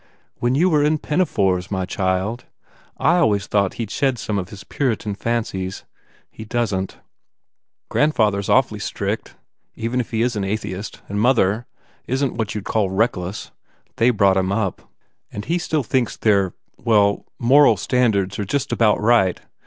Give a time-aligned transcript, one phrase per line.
[0.37, 2.45] "When you were in pinafores, my child!
[2.97, 5.85] I always thought he d shed some of his Puritan fancies.
[6.31, 6.95] He doesn t."
[7.87, 9.35] "Grandfather s awfully strict,
[9.75, 11.03] even if he is an atheist.
[11.07, 11.67] And mother...
[12.07, 13.51] isn t what you d call reckless.
[13.97, 14.81] They brought him up.
[15.31, 16.55] And he still thinks their...
[16.83, 19.39] well, moral standards are just about right.